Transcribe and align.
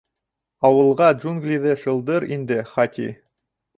Ауылға 0.69 1.09
джунглиҙы 1.19 1.75
шылдыр 1.85 2.27
инде, 2.39 2.59
Хати. 2.71 3.11